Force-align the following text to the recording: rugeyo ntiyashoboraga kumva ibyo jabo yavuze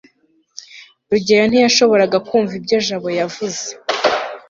rugeyo 1.09 1.45
ntiyashoboraga 1.47 2.17
kumva 2.27 2.53
ibyo 2.59 2.77
jabo 2.87 3.09
yavuze 3.19 3.65